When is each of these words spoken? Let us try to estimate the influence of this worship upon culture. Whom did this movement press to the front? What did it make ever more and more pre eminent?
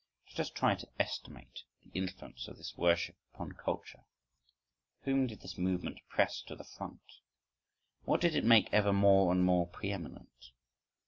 Let 0.31 0.39
us 0.39 0.49
try 0.49 0.73
to 0.73 0.89
estimate 0.99 1.61
the 1.83 1.91
influence 1.93 2.47
of 2.47 2.57
this 2.57 2.75
worship 2.75 3.17
upon 3.35 3.51
culture. 3.51 4.03
Whom 5.03 5.27
did 5.27 5.41
this 5.41 5.59
movement 5.59 5.99
press 6.09 6.41
to 6.47 6.55
the 6.55 6.63
front? 6.63 7.03
What 8.05 8.19
did 8.21 8.33
it 8.33 8.43
make 8.43 8.73
ever 8.73 8.93
more 8.93 9.31
and 9.31 9.45
more 9.45 9.67
pre 9.67 9.91
eminent? 9.91 10.53